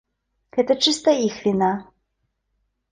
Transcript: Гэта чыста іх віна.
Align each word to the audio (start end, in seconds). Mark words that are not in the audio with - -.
Гэта 0.55 0.77
чыста 0.87 1.15
іх 1.27 1.39
віна. 1.45 1.71